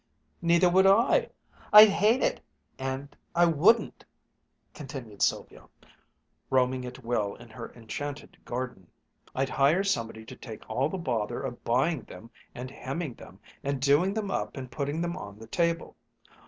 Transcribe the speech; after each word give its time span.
"Neither 0.41 0.67
would 0.67 0.87
I. 0.87 1.29
I'd 1.71 1.89
hate 1.89 2.23
it! 2.23 2.41
And 2.79 3.15
I 3.35 3.45
wouldn't," 3.45 4.03
continued 4.73 5.21
Sylvia, 5.21 5.69
roaming 6.49 6.85
at 6.85 7.05
will 7.05 7.35
in 7.35 7.49
her 7.49 7.71
enchanted 7.73 8.35
garden; 8.43 8.87
"I'd 9.35 9.49
hire 9.49 9.83
somebody 9.83 10.25
to 10.25 10.35
take 10.35 10.67
all 10.67 10.89
the 10.89 10.97
bother 10.97 11.39
of 11.41 11.63
buying 11.63 12.01
them 12.01 12.31
and 12.55 12.71
hemming 12.71 13.13
them 13.13 13.39
and 13.63 13.79
doing 13.79 14.15
them 14.15 14.31
up 14.31 14.57
and 14.57 14.71
putting 14.71 15.01
them 15.01 15.15
on 15.15 15.37
the 15.37 15.45
table. 15.45 15.95